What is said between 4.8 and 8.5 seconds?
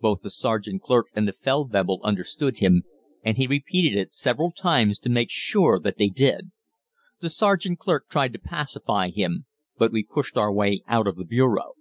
to make sure that they did. The sergeant clerk tried to